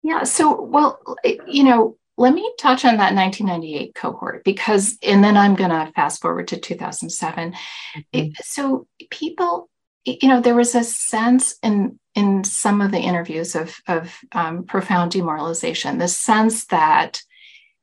[0.03, 0.23] Yeah.
[0.23, 0.99] So, well,
[1.47, 5.91] you know, let me touch on that 1998 cohort because, and then I'm going to
[5.93, 7.51] fast forward to 2007.
[7.51, 7.99] Mm-hmm.
[8.13, 9.69] It, so people,
[10.05, 14.63] you know, there was a sense in in some of the interviews of of um,
[14.63, 17.21] profound demoralization, the sense that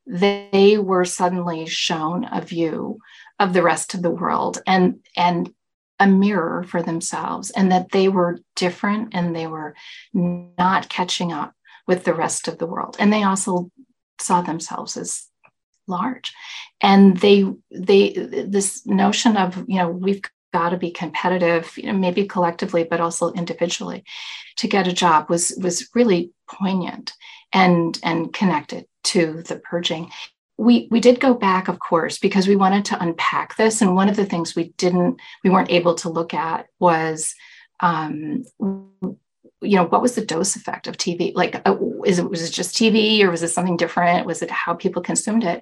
[0.07, 2.97] they were suddenly shown a view
[3.39, 5.53] of the rest of the world and and
[5.99, 9.75] a mirror for themselves, and that they were different and they were
[10.13, 11.53] not catching up
[11.85, 12.95] with the rest of the world.
[12.99, 13.69] And they also
[14.23, 15.27] saw themselves as
[15.87, 16.33] large.
[16.81, 20.21] And they they this notion of you know we've
[20.53, 24.03] got to be competitive you know maybe collectively but also individually
[24.55, 27.13] to get a job was was really poignant
[27.51, 30.11] and and connected to the purging.
[30.57, 33.81] We we did go back of course because we wanted to unpack this.
[33.81, 37.33] And one of the things we didn't we weren't able to look at was
[37.79, 38.43] um,
[39.63, 42.51] you know what was the dose effect of tv like uh, is it was it
[42.51, 44.25] just tv or was it something different?
[44.25, 45.61] Was it how people consumed it?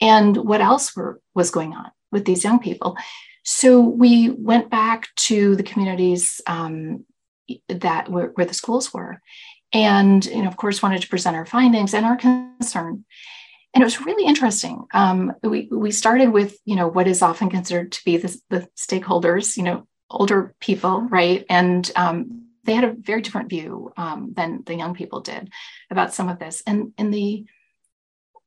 [0.00, 2.96] And what else were, was going on with these young people?
[3.44, 7.04] So we went back to the communities um,
[7.68, 9.20] that were, where the schools were
[9.72, 13.04] and you know of course wanted to present our findings and our concern.
[13.74, 14.86] And it was really interesting.
[14.94, 18.68] Um, we, we started with you know what is often considered to be the, the
[18.76, 21.44] stakeholders you know older people right?
[21.48, 25.50] And um, they had a very different view um, than the young people did
[25.90, 26.62] about some of this.
[26.66, 27.46] And in the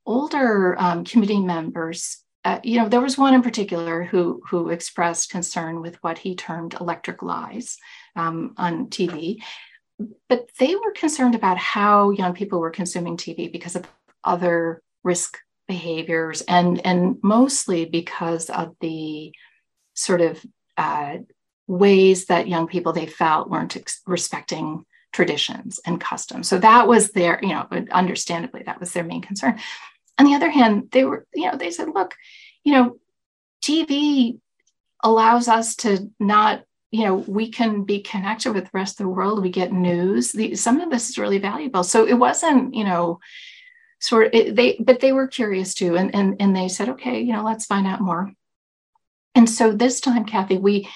[0.05, 5.29] older um, committee members, uh, you know, there was one in particular who who expressed
[5.29, 7.77] concern with what he termed electric lies
[8.15, 9.41] um, on TV,
[10.29, 13.85] but they were concerned about how young people were consuming TV because of
[14.23, 19.31] other risk behaviors and and mostly because of the
[19.93, 20.43] sort of
[20.77, 21.17] uh,
[21.69, 26.49] ways that young people they felt weren't ex- respecting traditions and customs.
[26.49, 29.59] So that was their, you know, understandably, that was their main concern.
[30.17, 32.15] On the other hand, they were, you know, they said, look,
[32.63, 32.97] you know,
[33.63, 34.39] TV
[35.03, 39.11] allows us to not, you know, we can be connected with the rest of the
[39.11, 39.41] world.
[39.41, 40.31] We get news.
[40.31, 41.83] The, some of this is really valuable.
[41.83, 43.19] So it wasn't, you know,
[43.99, 47.21] sort of it, they, but they were curious too, and and and they said, okay,
[47.21, 48.31] you know, let's find out more.
[49.35, 50.89] And so this time, Kathy, we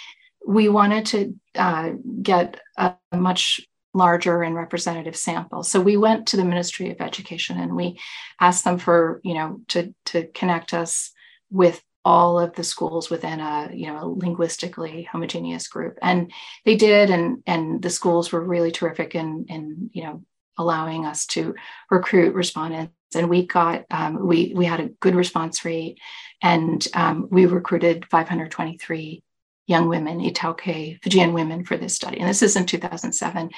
[0.45, 3.62] we wanted to uh, get a much
[3.93, 5.63] larger and representative sample.
[5.63, 7.99] So we went to the Ministry of Education and we
[8.39, 11.12] asked them for, you know, to, to connect us
[11.51, 15.97] with all of the schools within a, you know, a linguistically homogeneous group.
[16.01, 16.32] And
[16.65, 20.23] they did, and and the schools were really terrific in, in you know,
[20.58, 21.56] allowing us to
[21.89, 22.93] recruit respondents.
[23.15, 25.99] And we got, um, we we had a good response rate,
[26.41, 29.23] and um, we recruited 523
[29.67, 32.19] young women, iTaukei Fijian women for this study.
[32.19, 33.49] And this is in 2007.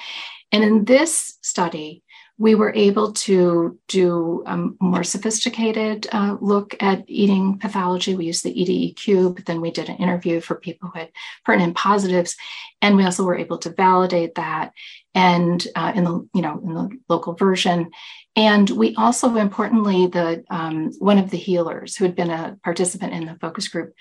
[0.52, 2.02] And in this study,
[2.38, 8.14] we were able to do a more sophisticated uh, look at eating pathology.
[8.14, 11.12] We used the EDEQ, but then we did an interview for people who had
[11.44, 12.36] pertinent positives,
[12.82, 14.72] and we also were able to validate that,
[15.14, 17.90] and uh, in the you know in the local version.
[18.36, 23.14] And we also, importantly, the um, one of the healers who had been a participant
[23.14, 23.94] in the focus group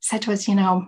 [0.00, 0.86] said to us, you know,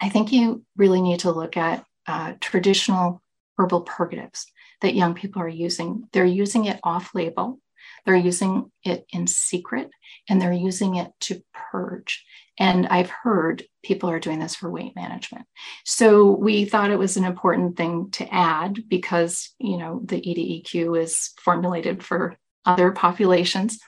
[0.00, 3.22] I think you really need to look at uh, traditional
[3.58, 4.46] herbal purgatives
[4.82, 6.08] that young people are using.
[6.12, 7.58] They're using it off label,
[8.04, 9.90] they're using it in secret,
[10.28, 12.24] and they're using it to purge.
[12.58, 15.46] And I've heard people are doing this for weight management.
[15.84, 21.00] So we thought it was an important thing to add because, you know, the EDEQ
[21.00, 23.78] is formulated for other populations.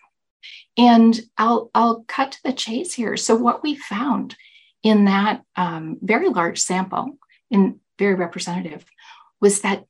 [0.77, 3.17] And I'll, I'll cut to the chase here.
[3.17, 4.37] So what we found
[4.83, 7.19] in that um, very large sample,
[7.51, 8.85] and very representative,
[9.41, 9.85] was that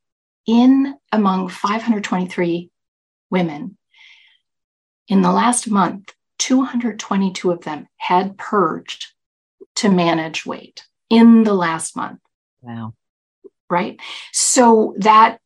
[0.46, 2.70] in among 523
[3.30, 3.76] women,
[5.08, 9.12] in the last month, 222 of them had purged
[9.76, 12.20] to manage weight in the last month.
[12.62, 12.94] Wow.
[13.70, 14.00] Right.
[14.32, 15.38] So that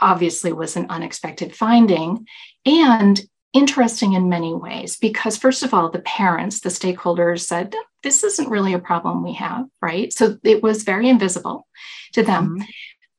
[0.00, 2.26] obviously was an unexpected finding.
[2.66, 3.20] And
[3.52, 8.48] interesting in many ways because first of all the parents the stakeholders said this isn't
[8.48, 10.12] really a problem we have right?
[10.12, 11.66] So it was very invisible
[12.12, 12.56] to them.
[12.56, 12.64] Mm-hmm.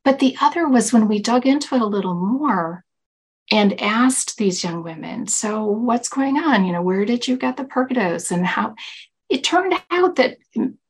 [0.04, 2.84] but the other was when we dug into it a little more
[3.52, 6.66] and asked these young women so what's going on?
[6.66, 8.76] You know where did you get the percodos and how
[9.30, 10.38] it turned out that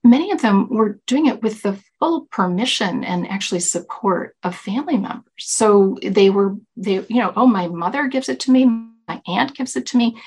[0.04, 4.98] many of them were doing it with the full permission and actually support of family
[4.98, 5.24] members.
[5.38, 9.56] So they were they you know oh my mother gives it to me my aunt
[9.56, 10.22] gives it to me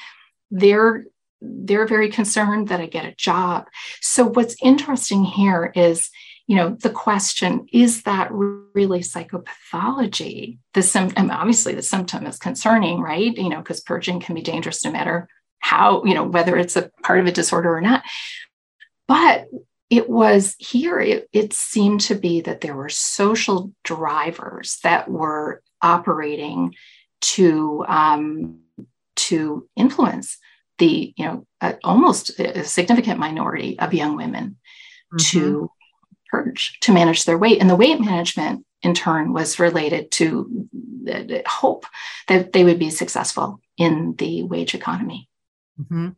[0.51, 1.05] they're
[1.41, 3.66] they're very concerned that i get a job
[4.01, 6.11] so what's interesting here is
[6.47, 10.59] you know, the question is that really psychopathology?
[10.74, 13.37] The symptom, obviously, the symptom is concerning, right?
[13.37, 16.91] You know, because purging can be dangerous no matter how, you know, whether it's a
[17.03, 18.05] part of a disorder or not.
[19.09, 19.49] But
[19.91, 25.62] it was here, it, it seemed to be that there were social drivers that were
[25.83, 26.74] operating
[27.22, 28.61] to um,
[29.17, 30.39] to influence
[30.79, 34.57] the you know uh, almost a significant minority of young women
[35.12, 35.39] mm-hmm.
[35.39, 35.71] to
[36.31, 40.69] purge to manage their weight and the weight management in turn was related to
[41.03, 41.87] the hope
[42.29, 45.29] that they would be successful in the wage economy
[45.81, 46.11] mm-hmm.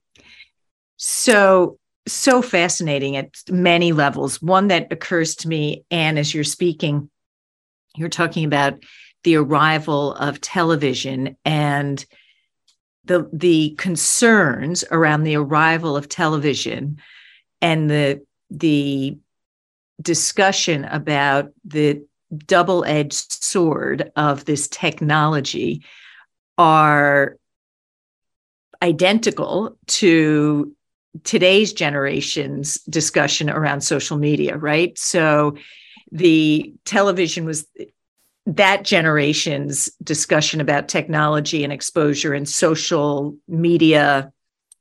[0.96, 7.10] so so fascinating at many levels one that occurs to me and as you're speaking
[7.96, 8.82] you're talking about
[9.24, 12.06] the arrival of television and
[13.08, 16.98] the the concerns around the arrival of television
[17.60, 19.18] and the the
[20.00, 22.00] discussion about the
[22.46, 25.82] double-edged sword of this technology
[26.56, 27.36] are
[28.82, 30.72] identical to
[31.24, 34.96] today's generation's discussion around social media right?
[34.98, 35.56] So
[36.12, 37.66] the television was
[38.48, 44.32] that generation's discussion about technology and exposure and social media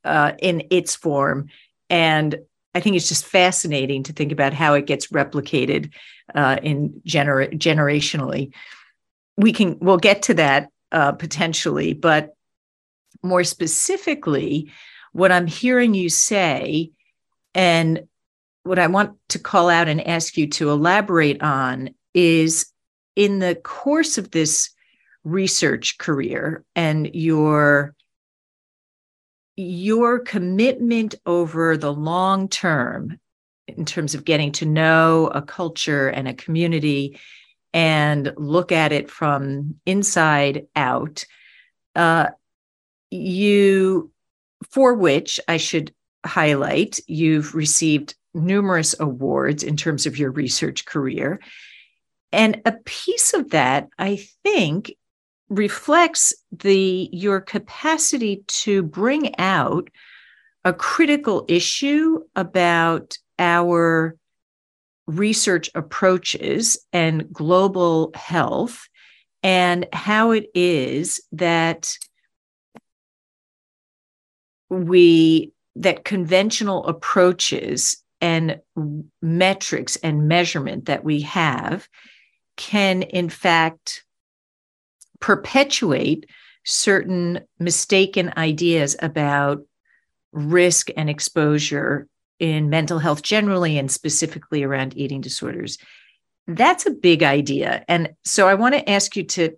[0.05, 1.49] uh, in its form.
[1.89, 2.39] And
[2.73, 5.91] I think it's just fascinating to think about how it gets replicated
[6.33, 8.53] uh, in gener- generationally.
[9.35, 12.35] We can we'll get to that uh, potentially, but
[13.21, 14.71] more specifically,
[15.11, 16.91] what I'm hearing you say,
[17.53, 18.07] and
[18.63, 22.67] what I want to call out and ask you to elaborate on is
[23.17, 24.69] in the course of this
[25.23, 27.95] research career and your
[29.57, 33.19] your commitment over the long term
[33.67, 37.19] in terms of getting to know a culture and a community
[37.73, 41.25] and look at it from inside out
[41.95, 42.27] uh,
[43.09, 44.11] you
[44.69, 45.91] for which i should
[46.23, 51.39] highlight you've received numerous awards in terms of your research career
[52.31, 54.93] and a piece of that, I think,
[55.49, 59.89] reflects the your capacity to bring out
[60.65, 64.17] a critical issue about our
[65.07, 68.89] research approaches and global health
[69.41, 71.97] and how it is that
[74.69, 78.59] we that conventional approaches and
[79.21, 81.87] metrics and measurement that we have
[82.57, 84.03] can, in fact,
[85.19, 86.25] perpetuate
[86.65, 89.63] certain mistaken ideas about
[90.33, 92.07] risk and exposure
[92.39, 95.77] in mental health generally and specifically around eating disorders.
[96.47, 97.83] That's a big idea.
[97.87, 99.57] And so I want to ask you to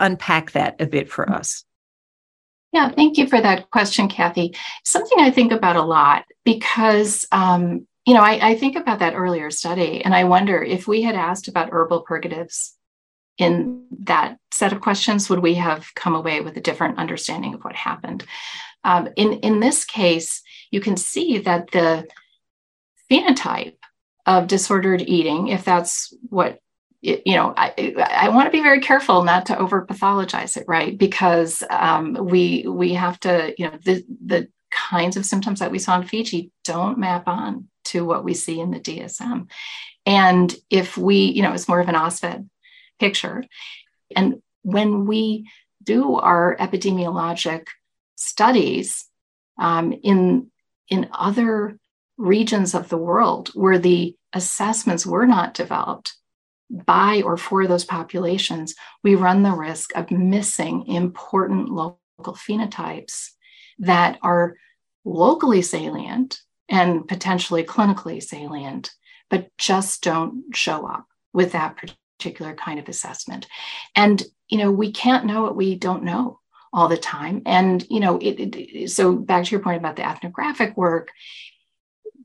[0.00, 1.64] unpack that a bit for us.
[2.72, 4.56] Yeah, thank you for that question, Kathy.
[4.84, 9.14] Something I think about a lot because um, you know, I, I, think about that
[9.14, 12.74] earlier study and I wonder if we had asked about herbal purgatives
[13.38, 17.64] in that set of questions, would we have come away with a different understanding of
[17.64, 18.24] what happened?
[18.84, 22.06] Um, in, in this case, you can see that the
[23.10, 23.76] phenotype
[24.26, 26.58] of disordered eating, if that's what
[27.04, 30.96] you know, I, I want to be very careful not to over pathologize it, right?
[30.96, 35.78] Because um, we we have to, you know, the the kinds of symptoms that we
[35.78, 39.48] saw in Fiji don't map on to what we see in the DSM.
[40.06, 42.48] And if we, you know, it's more of an OSFED
[42.98, 43.44] picture.
[44.14, 45.50] And when we
[45.82, 47.66] do our epidemiologic
[48.16, 49.06] studies
[49.58, 50.50] um, in,
[50.88, 51.78] in other
[52.16, 56.14] regions of the world where the assessments were not developed
[56.70, 61.98] by or for those populations, we run the risk of missing important local
[62.34, 63.30] phenotypes
[63.78, 64.56] that are
[65.04, 68.90] locally salient and potentially clinically salient,
[69.30, 73.46] but just don't show up with that particular kind of assessment.
[73.94, 76.40] And, you know, we can't know what we don't know
[76.72, 77.42] all the time.
[77.46, 81.10] And, you know, it, it, so back to your point about the ethnographic work,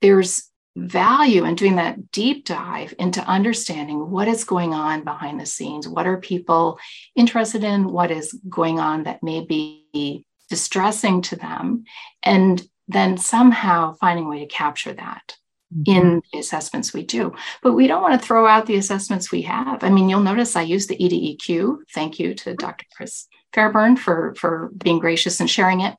[0.01, 5.45] there's value in doing that deep dive into understanding what is going on behind the
[5.45, 5.87] scenes.
[5.87, 6.79] What are people
[7.15, 7.91] interested in?
[7.91, 11.83] What is going on that may be distressing to them?
[12.23, 15.37] And then somehow finding a way to capture that
[15.73, 15.95] mm-hmm.
[15.95, 17.33] in the assessments we do.
[17.61, 19.83] But we don't want to throw out the assessments we have.
[19.83, 21.77] I mean, you'll notice I use the EDEQ.
[21.93, 22.85] Thank you to Dr.
[22.95, 25.95] Chris Fairburn for, for being gracious and sharing it.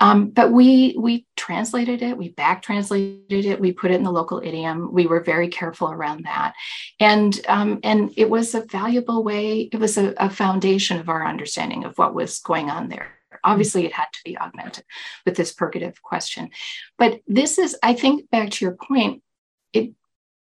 [0.00, 4.12] Um, but we we translated it, we back translated it, we put it in the
[4.12, 4.92] local idiom.
[4.92, 6.54] We were very careful around that.
[7.00, 11.26] And, um, and it was a valuable way, it was a, a foundation of our
[11.26, 13.17] understanding of what was going on there.
[13.44, 14.84] Obviously, it had to be augmented
[15.24, 16.50] with this purgative question.
[16.96, 19.22] But this is, I think, back to your point,
[19.72, 19.92] it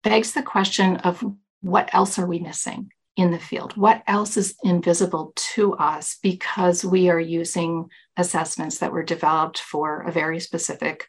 [0.03, 1.25] begs the question of
[1.61, 3.77] what else are we missing in the field?
[3.77, 10.03] What else is invisible to us because we are using assessments that were developed for
[10.03, 11.07] a very specific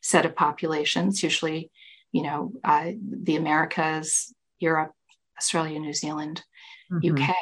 [0.00, 1.70] set of populations, usually,
[2.12, 4.92] you know, uh, the Americas, Europe,
[5.36, 6.42] Australia, New Zealand,
[6.90, 7.22] mm-hmm.
[7.22, 7.34] UK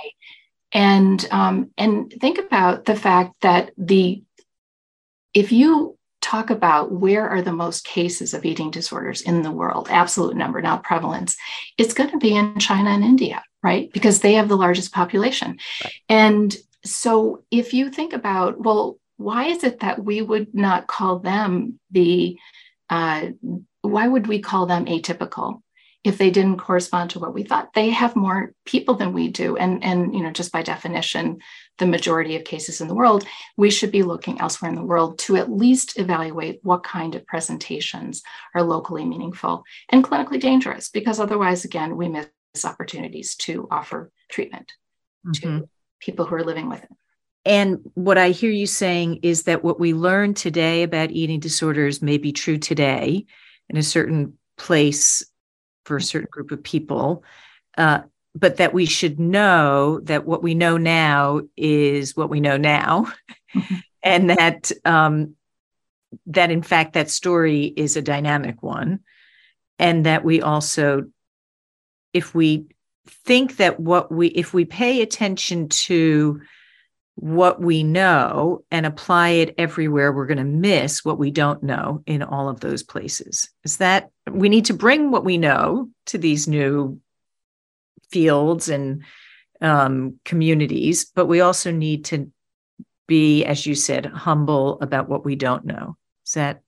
[0.72, 4.22] and um, and think about the fact that the
[5.34, 9.86] if you talk about where are the most cases of eating disorders in the world
[9.90, 11.36] absolute number not prevalence
[11.78, 13.92] it's going to be in china and india right?
[13.92, 15.58] Because they have the largest population.
[15.82, 15.92] Right.
[16.08, 21.18] and so if you think about well why is it that we would not call
[21.18, 22.38] them the
[22.88, 23.28] uh,
[23.82, 25.60] why would we call them atypical
[26.04, 27.74] if they didn't correspond to what we thought.
[27.74, 29.56] They have more people than we do.
[29.56, 31.38] And and you know just by definition
[31.78, 33.24] the majority of cases in the world
[33.56, 37.26] we should be looking elsewhere in the world to at least evaluate what kind of
[37.26, 38.22] presentations
[38.54, 42.28] are locally meaningful and clinically dangerous because otherwise again we miss
[42.64, 44.72] opportunities to offer treatment
[45.26, 45.60] mm-hmm.
[45.60, 45.68] to
[46.00, 46.90] people who are living with it.
[47.44, 52.02] And what I hear you saying is that what we learn today about eating disorders
[52.02, 53.24] may be true today
[53.70, 55.24] in a certain place
[55.88, 57.24] for a certain group of people.
[57.76, 58.02] Uh,
[58.34, 63.10] but that we should know that what we know now is what we know now,
[63.54, 63.74] mm-hmm.
[64.02, 65.34] and that um,
[66.26, 69.00] that in fact that story is a dynamic one,
[69.78, 71.04] and that we also,
[72.12, 72.66] if we
[73.24, 76.40] think that what we if we pay attention to
[77.20, 82.02] what we know and apply it everywhere, we're going to miss what we don't know
[82.06, 83.48] in all of those places.
[83.64, 87.00] Is that we need to bring what we know to these new
[88.10, 89.02] fields and
[89.60, 92.30] um, communities, but we also need to
[93.06, 95.96] be, as you said, humble about what we don't know.
[96.26, 96.60] Is that?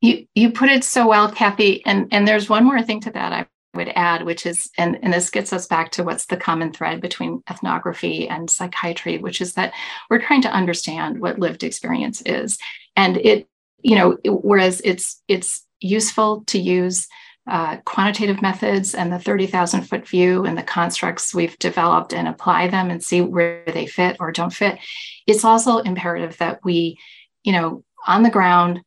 [0.00, 1.84] You you put it so well, Kathy.
[1.86, 5.12] And and there's one more thing to that I would add, which is, and, and
[5.12, 9.54] this gets us back to what's the common thread between ethnography and psychiatry, which is
[9.54, 9.72] that
[10.08, 12.58] we're trying to understand what lived experience is.
[12.96, 13.46] And it,
[13.80, 17.08] you know, whereas it's it's useful to use
[17.48, 22.68] uh, quantitative methods and the 30,000 foot view and the constructs we've developed and apply
[22.68, 24.78] them and see where they fit or don't fit.
[25.26, 26.98] It's also imperative that we,
[27.44, 28.80] you know, on the ground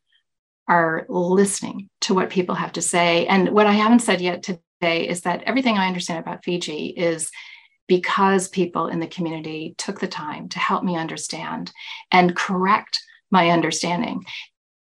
[0.68, 3.26] are listening to what people have to say.
[3.26, 7.32] And what I haven't said yet today is that everything I understand about Fiji is
[7.88, 11.72] because people in the community took the time to help me understand
[12.12, 13.00] and correct
[13.32, 14.24] my understanding.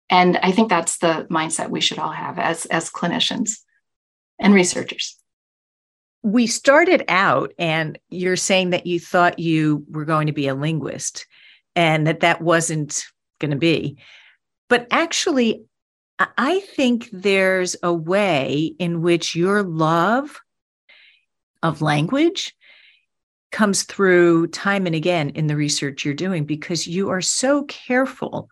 [0.09, 3.59] And I think that's the mindset we should all have as, as clinicians
[4.39, 5.15] and researchers.
[6.23, 10.55] We started out, and you're saying that you thought you were going to be a
[10.55, 11.27] linguist
[11.75, 13.05] and that that wasn't
[13.39, 13.97] going to be.
[14.67, 15.63] But actually,
[16.19, 20.41] I think there's a way in which your love
[21.63, 22.55] of language
[23.51, 28.49] comes through time and again in the research you're doing because you are so careful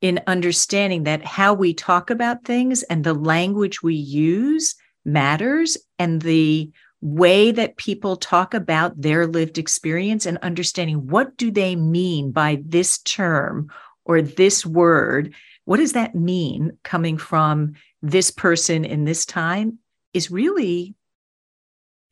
[0.00, 4.74] in understanding that how we talk about things and the language we use
[5.04, 6.70] matters and the
[7.00, 12.60] way that people talk about their lived experience and understanding what do they mean by
[12.64, 13.70] this term
[14.04, 15.34] or this word
[15.66, 19.78] what does that mean coming from this person in this time
[20.14, 20.94] is really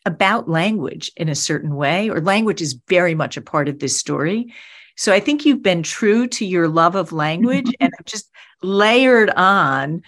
[0.04, 3.96] about language in a certain way, or language is very much a part of this
[3.96, 4.52] story.
[4.96, 8.30] So I think you've been true to your love of language and just
[8.62, 10.02] layered on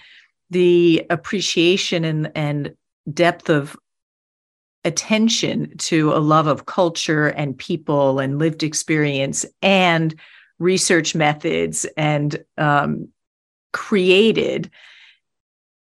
[0.51, 2.75] the appreciation and, and
[3.13, 3.77] depth of
[4.85, 10.15] attention to a love of culture and people and lived experience and
[10.61, 13.09] research methods and um,
[13.73, 14.71] created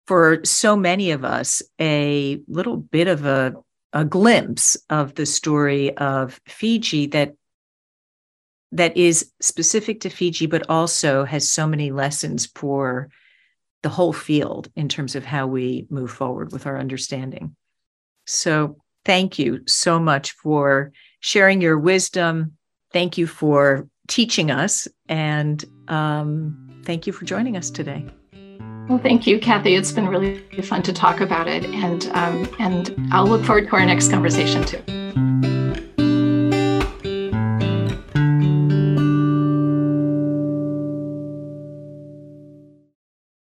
[0.07, 3.55] for so many of us a little bit of a,
[3.93, 7.35] a glimpse of the story of Fiji that
[8.73, 13.09] that is specific to Fiji, but also has so many lessons for
[13.83, 17.55] the whole field in terms of how we move forward with our understanding.
[18.27, 22.57] So, thank you so much for sharing your wisdom.
[22.93, 24.89] Thank you for teaching us.
[25.09, 28.05] And um, thank you for joining us today.
[28.89, 29.75] Well, thank you, Kathy.
[29.75, 33.73] It's been really fun to talk about it, and um, and I'll look forward to
[33.73, 35.06] our next conversation too.